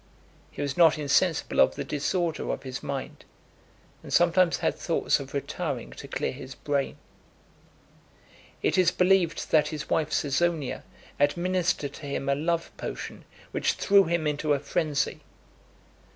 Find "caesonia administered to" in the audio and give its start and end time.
10.09-12.07